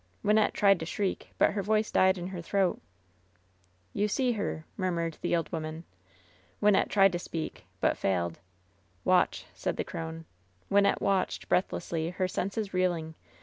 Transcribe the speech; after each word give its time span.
Wynnette 0.23 0.53
tried 0.53 0.79
to 0.79 0.85
shriek, 0.87 1.29
but 1.37 1.51
her 1.51 1.61
voice 1.61 1.91
died 1.91 2.17
in 2.17 2.25
her 2.29 2.41
throat. 2.41 2.81
"You 3.93 4.07
see 4.07 4.31
her 4.31 4.65
V^ 4.71 4.79
murmured 4.79 5.19
the 5.21 5.35
old 5.35 5.51
woman. 5.51 5.83
Wynnette 6.59 6.89
tried 6.89 7.11
to 7.11 7.19
speak, 7.19 7.67
but 7.79 7.95
failed. 7.99 8.39
"Watch 9.05 9.43
V^ 9.53 9.55
said 9.55 9.77
the 9.77 9.83
crone. 9.83 10.25
Wynnette 10.71 11.01
watched, 11.01 11.47
breathlessly, 11.47 12.09
her 12.09 12.27
senses 12.27 12.73
reeling. 12.73 13.13